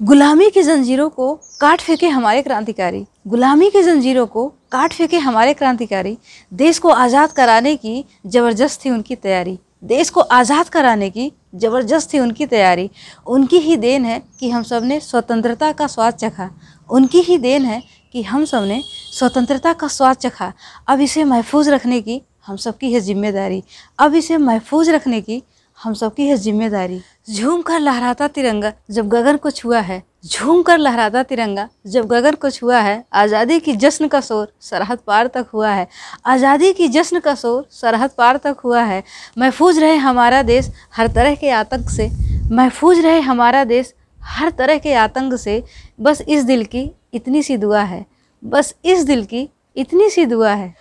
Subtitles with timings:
[0.00, 5.54] गुलामी की जंजीरों को काट फेंके हमारे क्रांतिकारी। गुलामी की जंजीरों को काट फेंके हमारे
[5.54, 6.16] क्रांतिकारी।
[6.52, 12.12] देश को आज़ाद कराने की ज़बरदस्त थी उनकी तैयारी। देश को आज़ाद कराने की ज़बरदस्त
[12.14, 12.88] थी उनकी तैयारी।
[13.26, 16.50] उनकी ही देन है कि हम सबने स्वतंत्रता का स्वाद चखा।
[16.90, 17.82] उनकी ही देन है
[18.14, 20.52] कि हम सबने स्वतंत्रता का स्वाद चखा।
[20.88, 23.62] अब इसे महफूज रखने की हम सबकी है ज़िम्मेदारी।
[23.98, 25.42] अब इसे महफूज रखने की
[25.78, 27.00] हम सबकी है ज़िम्मेदारी।
[27.30, 32.34] झूम कर लहराता तिरंगा जब गगन को छुआ है। झूम कर लहराता तिरंगा जब गगन
[32.34, 35.86] को छुआ है। आज़ादी की जश्न का शोर सरहद पार तक हुआ है।
[36.26, 39.02] आज़ादी की जश्न का शोर सरहद पार तक हुआ है।
[39.38, 42.10] महफूज रहे हमारा देश हर तरह के आतंक से।
[42.52, 45.62] महफूज रहे हमारा देश हर तरह के आतंक से।
[46.00, 48.04] बस इस दिल की इतनी सी दुआ है।
[48.42, 50.74] बस इस दिल की इतनी सी दुआ है।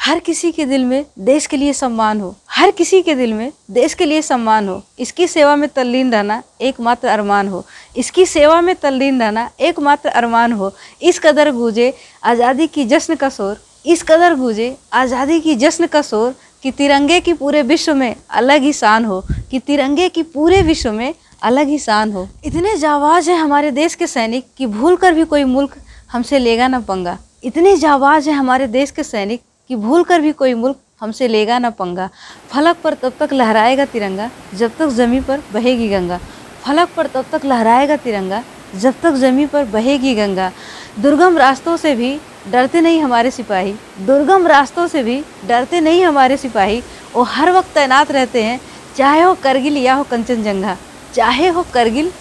[0.00, 3.52] हर किसी के दिल में देश के लिए सम्मान हो। हर किसी के दिल में
[3.70, 7.64] देश के लिए सम्मान हो, इसकी सेवा में तल्लीन रहना एकमात्र अरमान हो,
[7.96, 11.92] इसकी सेवा में तल्लीन रहना एकमात्र अरमान हो, इस कदर गूंजे
[12.24, 17.18] आज़ादी की जश्न का शोर, इस कदर गूंजे आज़ादी की जश्न का शोर कि तिरंगे
[17.20, 21.68] की पूरे विश्व में अलग ही शान हो, कि तिरंगे की पूरे विश्व में अलग
[21.68, 25.44] ही शान हो। इतने जावाज हैं हमारे देश के सैनिक कि भूल कर भी कोई
[25.46, 25.76] मुल्क
[26.12, 30.32] हमसे लेगा ना पंगा। इतने जावाज हैं हमारे देश के सैनिक कि भूल कर भी
[30.34, 32.08] कोई मुल्क हमसे लेगा ना पंगा।
[32.50, 36.18] फलक पर तब तक लहराएगा तिरंगा, जब तक ज़मी पर बहेगी गंगा।
[36.64, 38.42] फलक पर तब तक लहराएगा तिरंगा,
[38.74, 40.52] जब तक ज़मी पर बहेगी गंगा।
[41.00, 42.20] दुर्गम रास्तों से भी
[42.52, 46.82] डरते नहीं हमारे सिपाही। दुर्गम रास्तों से भी डरते नहीं हमारे सिपाही।
[47.14, 48.60] वो हर वक्त तैनात रहते हैं,
[48.96, 50.76] चाहे हो करगिल या हो कंचनजंगा।
[51.14, 52.12] चाहे हो करगिल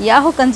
[0.00, 0.52] या हो कंचन